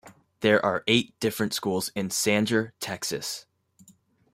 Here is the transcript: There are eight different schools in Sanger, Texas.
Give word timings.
There 0.39 0.65
are 0.65 0.83
eight 0.87 1.13
different 1.19 1.53
schools 1.53 1.91
in 1.93 2.09
Sanger, 2.09 2.73
Texas. 2.79 3.45